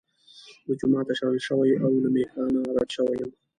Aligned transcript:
له 0.67 0.73
جوماته 0.79 1.13
شړل 1.19 1.39
شوی 1.47 1.71
او 1.83 1.91
له 2.03 2.09
میخا 2.13 2.43
نه 2.53 2.59
رد 2.75 2.89
شوی 2.95 3.15
یم. 3.21 3.31